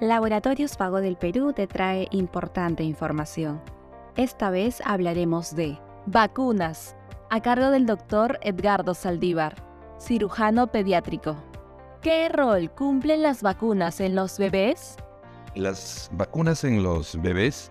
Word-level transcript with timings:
Laboratorios 0.00 0.78
Pago 0.78 1.02
del 1.02 1.16
Perú 1.16 1.52
te 1.52 1.66
trae 1.66 2.08
importante 2.10 2.82
información. 2.82 3.60
Esta 4.16 4.48
vez 4.48 4.80
hablaremos 4.86 5.54
de 5.54 5.78
vacunas, 6.06 6.96
a 7.28 7.42
cargo 7.42 7.70
del 7.70 7.84
doctor 7.84 8.38
Edgardo 8.40 8.94
Saldívar, 8.94 9.62
cirujano 10.00 10.68
pediátrico. 10.68 11.36
¿Qué 12.00 12.30
rol 12.30 12.70
cumplen 12.70 13.20
las 13.20 13.42
vacunas 13.42 14.00
en 14.00 14.14
los 14.14 14.38
bebés? 14.38 14.96
Las 15.54 16.08
vacunas 16.14 16.64
en 16.64 16.82
los 16.82 17.20
bebés 17.20 17.70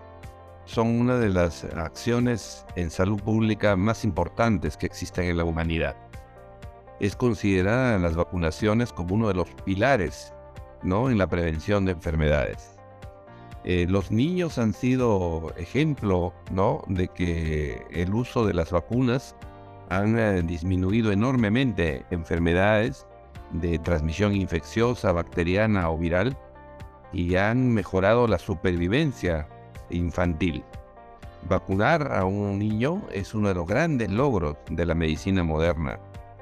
son 0.66 0.86
una 0.86 1.16
de 1.16 1.30
las 1.30 1.64
acciones 1.64 2.64
en 2.76 2.92
salud 2.92 3.20
pública 3.20 3.74
más 3.74 4.04
importantes 4.04 4.76
que 4.76 4.86
existen 4.86 5.24
en 5.24 5.36
la 5.36 5.44
humanidad. 5.44 5.96
Es 7.00 7.16
considerada 7.16 7.98
las 7.98 8.14
vacunaciones 8.14 8.92
como 8.92 9.16
uno 9.16 9.26
de 9.26 9.34
los 9.34 9.48
pilares 9.64 10.32
¿no? 10.82 11.10
en 11.10 11.18
la 11.18 11.26
prevención 11.26 11.84
de 11.84 11.92
enfermedades. 11.92 12.80
Eh, 13.64 13.86
los 13.88 14.10
niños 14.10 14.56
han 14.58 14.72
sido 14.72 15.52
ejemplo 15.58 16.32
de 16.86 17.08
que 17.08 17.84
el 17.90 18.14
uso 18.14 18.46
de 18.46 18.54
las 18.54 18.70
vacunas 18.70 19.36
han 19.90 20.18
eh, 20.18 20.42
disminuido 20.42 21.12
enormemente 21.12 22.06
enfermedades 22.10 23.06
de 23.52 23.78
transmisión 23.78 24.34
infecciosa, 24.34 25.12
bacteriana 25.12 25.90
o 25.90 25.98
viral 25.98 26.38
y 27.12 27.36
han 27.36 27.68
mejorado 27.68 28.26
la 28.26 28.38
supervivencia 28.38 29.46
infantil. 29.90 30.64
Vacunar 31.48 32.12
a 32.12 32.24
un 32.24 32.58
niño 32.58 33.02
es 33.12 33.34
uno 33.34 33.48
de 33.48 33.54
los 33.54 33.66
grandes 33.66 34.10
logros 34.10 34.56
de 34.70 34.86
la 34.86 34.94
medicina 34.94 35.42
moderna 35.42 35.98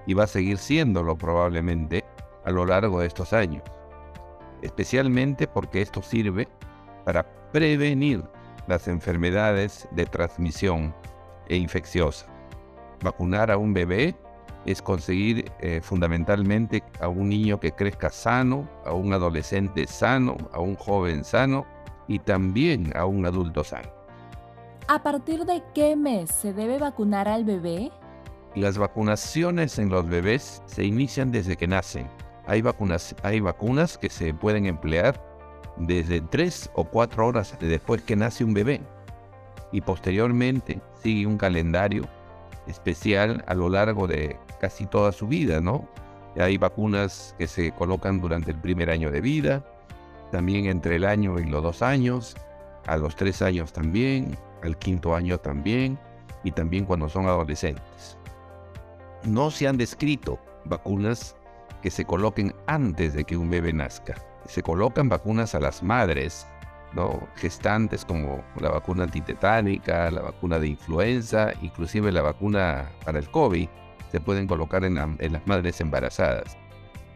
y 0.07 0.15
va 0.15 0.25
a 0.25 0.29
seguir 0.29 0.59
siéndolo 0.59 1.17
probablemente 1.17 2.05
a 2.45 2.51
lo 2.51 2.65
largo 2.65 3.01
de 3.01 3.09
estos 3.09 3.33
años 3.33 3.63
especialmente 4.63 5.47
porque 5.47 5.83
esto 5.83 6.03
sirve 6.03 6.49
para 7.05 7.25
prevenir 7.53 8.23
las 8.67 8.89
enfermedades 8.89 9.89
de 9.93 10.07
transmisión 10.07 10.95
e 11.49 11.57
infecciosa. 11.57 12.27
Vacunar 13.03 13.51
a 13.51 13.57
un 13.57 13.73
bebé 13.73 14.15
es 14.67 14.83
conseguir 14.83 15.51
eh, 15.61 15.81
fundamentalmente 15.83 16.83
a 17.01 17.09
un 17.09 17.31
niño 17.31 17.59
que 17.59 17.73
crezca 17.73 18.11
sano, 18.11 18.69
a 18.85 18.93
un 18.93 19.13
adolescente 19.13 19.87
sano, 19.87 20.37
a 20.53 20.61
un 20.61 20.77
joven 20.77 21.25
sano 21.25 21.65
y 22.07 22.19
también 22.19 22.95
a 22.97 23.07
un 23.07 23.25
adulto 23.25 23.65
sano. 23.65 23.89
¿A 24.89 25.03
partir 25.03 25.45
de 25.45 25.63
qué 25.75 25.97
mes 25.97 26.31
se 26.31 26.53
debe 26.53 26.79
vacunar 26.79 27.29
al 27.29 27.45
bebé? 27.45 27.91
Las 28.55 28.79
vacunaciones 28.79 29.79
en 29.79 29.91
los 29.91 30.09
bebés 30.09 30.63
se 30.67 30.85
inician 30.85 31.31
desde 31.31 31.57
que 31.57 31.67
nacen 31.67 32.09
hay 32.49 32.63
vacunas, 32.63 33.15
hay 33.23 33.41
vacunas 33.41 33.99
que 33.99 34.09
se 34.09 34.33
pueden 34.33 34.65
emplear 34.65 35.23
desde 35.77 36.23
3 36.23 36.71
o 36.75 36.85
4 36.85 37.27
horas 37.27 37.55
después 37.61 38.01
que 38.03 38.17
nace 38.17 38.43
un 38.43 38.55
bebé 38.55 38.81
y 39.71 39.83
posteriormente 39.83 40.81
sigue 41.03 41.27
un 41.27 41.37
calendario 41.37 42.09
especial 42.67 43.45
a 43.47 43.55
lo 43.55 43.69
largo 43.69 44.07
de 44.07 44.39
casi 44.61 44.87
toda 44.87 45.13
su 45.13 45.29
vida, 45.29 45.61
¿no? 45.61 45.87
Hay 46.39 46.57
vacunas 46.57 47.35
que 47.37 47.47
se 47.47 47.71
colocan 47.73 48.19
durante 48.19 48.51
el 48.53 48.59
primer 48.59 48.89
año 48.89 49.11
de 49.11 49.21
vida, 49.21 49.63
también 50.33 50.67
entre 50.67 50.97
el 50.97 51.05
año 51.05 51.39
y 51.39 51.45
los 51.45 51.63
dos 51.63 51.83
años, 51.83 52.35
a 52.87 52.97
los 52.97 53.15
tres 53.15 53.43
años 53.43 53.75
también, 53.75 54.39
al 54.63 54.79
quinto 54.79 55.15
año 55.15 55.39
también, 55.39 55.99
y 56.45 56.53
también 56.53 56.87
cuando 56.87 57.11
son 57.11 57.27
adolescentes. 57.27 58.17
No 59.25 59.51
se 59.51 59.69
han 59.69 59.77
descrito 59.77 60.39
vacunas 60.65 61.37
que 61.83 61.91
se 61.91 62.05
coloquen 62.05 62.55
antes 62.67 63.15
de 63.15 63.25
que 63.25 63.37
un 63.37 63.51
bebé 63.51 63.73
nazca. 63.73 64.15
Se 64.47 64.63
colocan 64.63 65.09
vacunas 65.09 65.55
a 65.55 65.61
las 65.61 65.83
madres, 65.83 66.47
¿no? 66.95 67.29
gestantes 67.37 68.05
como 68.05 68.43
la 68.61 68.71
vacuna 68.71 69.05
antitetánica, 69.05 70.11
la 70.11 70.23
vacuna 70.23 70.59
de 70.59 70.69
influenza, 70.69 71.53
inclusive 71.63 72.13
la 72.13 72.23
vacuna 72.23 72.91
para 73.05 73.19
el 73.19 73.31
COVID, 73.31 73.69
se 74.11 74.21
pueden 74.21 74.47
colocar 74.47 74.85
en, 74.85 74.95
las 74.95 75.47
madres 75.47 75.81
embarazadas, 75.81 76.57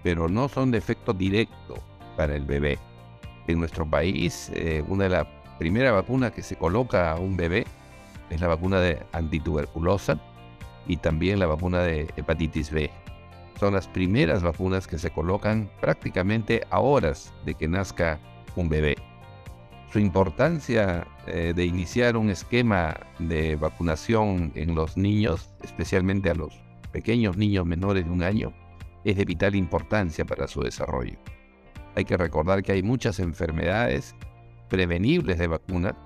pero 0.03 0.29
no 0.29 0.49
son 0.49 0.71
de 0.71 0.79
efecto 0.79 1.13
directo 1.13 1.75
para 2.17 2.35
el 2.35 2.45
bebé. 2.45 2.79
En 3.49 3.59
nuestro 3.59 3.89
país, 3.89 4.53
eh, 4.55 4.85
una 4.87 5.05
de 5.05 5.11
las 5.11 5.27
primeras 5.59 5.95
vacunas 5.95 6.33
que 6.33 6.43
se 6.43 6.57
coloca 6.57 7.13
a 7.13 7.17
un 7.17 7.37
bebé 7.37 7.67
es 8.31 8.41
la 8.41 8.49
vacuna 8.49 8.81
de 8.81 9.03
antituberculosa 9.13 10.19
y 10.87 10.99
también 10.99 11.39
la 11.39 11.47
vacuna 11.47 11.81
de 11.81 12.09
hepatitis 12.17 12.71
B 12.71 12.91
son 13.63 13.75
las 13.75 13.87
primeras 13.87 14.43
vacunas 14.43 14.89
que 14.89 14.99
se 14.99 15.13
colocan 15.13 15.71
prácticamente 15.81 16.67
a 16.71 16.81
horas 16.81 17.33
de 17.47 17.55
que 17.55 17.69
nazca 17.69 18.19
un 18.57 18.69
bebé. 18.69 18.97
Su 19.93 20.01
importancia 20.01 21.07
eh, 21.29 21.53
de 21.55 21.65
iniciar 21.65 22.17
un 22.17 22.29
esquema 22.29 22.97
de 23.21 23.55
vacunación 23.55 24.51
en 24.57 24.75
los 24.75 24.97
niños, 24.97 25.49
especialmente 25.63 26.29
a 26.29 26.35
los 26.35 26.61
pequeños 26.91 27.37
niños 27.37 27.65
menores 27.65 28.05
de 28.05 28.11
un 28.11 28.25
año, 28.25 28.53
es 29.05 29.17
de 29.17 29.25
vital 29.25 29.55
importancia 29.55 30.25
para 30.25 30.49
su 30.49 30.63
desarrollo. 30.63 31.17
Hay 31.95 32.05
que 32.05 32.17
recordar 32.17 32.65
que 32.65 32.73
hay 32.73 32.83
muchas 32.83 33.21
enfermedades 33.21 34.17
prevenibles 34.71 35.39
de 35.39 35.47
vacuna 35.47 35.97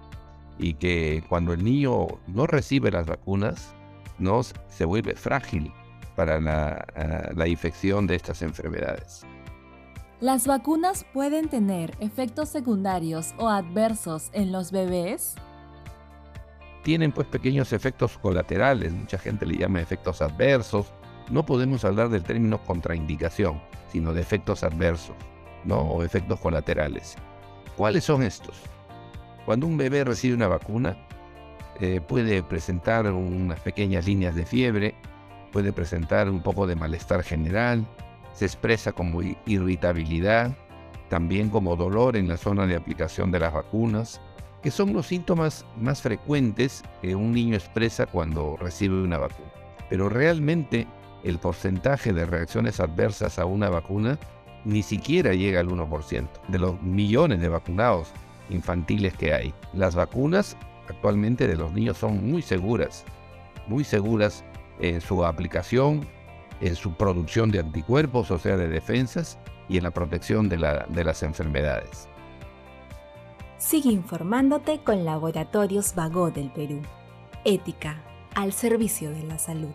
y 0.58 0.74
que 0.74 1.24
cuando 1.26 1.54
el 1.54 1.64
niño 1.64 2.06
no 2.26 2.46
recibe 2.46 2.90
las 2.90 3.06
vacunas, 3.06 3.74
no 4.18 4.42
se 4.42 4.84
vuelve 4.84 5.14
frágil 5.14 5.72
para 6.16 6.38
eh, 6.38 7.32
la, 7.36 7.46
infección 7.46 8.06
de 8.06 8.16
estas 8.16 8.42
enfermedades. 8.42 9.24
¿Las 10.18 10.46
vacunas 10.46 11.04
pueden 11.12 11.48
tener 11.48 11.94
efectos 12.00 12.48
secundarios 12.48 13.34
o 13.38 13.48
adversos 13.48 14.30
en 14.32 14.50
los 14.50 14.72
bebés? 14.72 15.34
Tienen 16.82 17.12
pues 17.12 17.26
pequeños 17.26 17.72
efectos 17.72 18.16
colaterales, 18.18 18.92
mucha 18.92 19.18
gente 19.18 19.44
le 19.44 19.58
llama 19.58 19.80
efectos 19.80 20.22
adversos. 20.22 20.92
No 21.30 21.44
podemos 21.44 21.84
hablar 21.84 22.08
del 22.08 22.22
término 22.22 22.62
contraindicación, 22.64 23.60
sino 23.92 24.12
de 24.12 24.22
efectos 24.22 24.62
adversos, 24.64 25.16
¿no? 25.64 25.80
O 25.80 26.02
efectos 26.02 26.40
colaterales. 26.40 27.16
¿Cuáles 27.76 28.04
son 28.04 28.22
estos? 28.22 28.62
Cuando 29.44 29.66
un 29.66 29.76
bebé 29.76 30.04
recibe 30.04 30.34
una 30.34 30.48
vacuna, 30.48 30.96
eh, 31.80 32.00
puede 32.00 32.42
presentar 32.42 33.06
unas 33.12 33.60
pequeñas 33.60 34.06
líneas 34.06 34.34
de 34.34 34.46
fiebre, 34.46 34.94
puede 35.56 35.72
presentar 35.72 36.28
un 36.28 36.42
poco 36.42 36.66
de 36.66 36.76
malestar 36.76 37.22
general, 37.22 37.86
se 38.34 38.44
expresa 38.44 38.92
como 38.92 39.22
irritabilidad, 39.46 40.54
también 41.08 41.48
como 41.48 41.76
dolor 41.76 42.14
en 42.18 42.28
la 42.28 42.36
zona 42.36 42.66
de 42.66 42.76
aplicación 42.76 43.30
de 43.30 43.40
las 43.40 43.54
vacunas, 43.54 44.20
que 44.62 44.70
son 44.70 44.92
los 44.92 45.06
síntomas 45.06 45.64
más 45.78 46.02
frecuentes 46.02 46.82
que 47.00 47.14
un 47.14 47.32
niño 47.32 47.54
expresa 47.54 48.04
cuando 48.04 48.58
recibe 48.58 49.02
una 49.02 49.16
vacuna. 49.16 49.48
Pero 49.88 50.10
realmente 50.10 50.86
el 51.24 51.38
porcentaje 51.38 52.12
de 52.12 52.26
reacciones 52.26 52.78
adversas 52.78 53.38
a 53.38 53.46
una 53.46 53.70
vacuna 53.70 54.18
ni 54.66 54.82
siquiera 54.82 55.32
llega 55.32 55.60
al 55.60 55.68
1% 55.68 56.28
de 56.48 56.58
los 56.58 56.82
millones 56.82 57.40
de 57.40 57.48
vacunados 57.48 58.08
infantiles 58.50 59.14
que 59.14 59.32
hay. 59.32 59.54
Las 59.72 59.94
vacunas 59.94 60.54
actualmente 60.86 61.48
de 61.48 61.56
los 61.56 61.72
niños 61.72 61.96
son 61.96 62.30
muy 62.30 62.42
seguras, 62.42 63.06
muy 63.68 63.84
seguras 63.84 64.44
en 64.80 65.00
su 65.00 65.24
aplicación, 65.24 66.06
en 66.60 66.76
su 66.76 66.94
producción 66.94 67.50
de 67.50 67.60
anticuerpos, 67.60 68.30
o 68.30 68.38
sea, 68.38 68.56
de 68.56 68.68
defensas, 68.68 69.38
y 69.68 69.78
en 69.78 69.82
la 69.82 69.90
protección 69.90 70.48
de, 70.48 70.58
las 70.58 71.22
enfermedades. 71.22 72.08
Sigue 73.58 73.90
informándote 73.90 74.80
con 74.84 75.04
Laboratorios 75.04 75.94
Vago 75.94 76.30
del 76.30 76.50
Perú. 76.50 76.82
Ética 77.44 78.02
al 78.34 78.52
servicio 78.52 79.10
de 79.10 79.22
la 79.22 79.38
salud. 79.38 79.74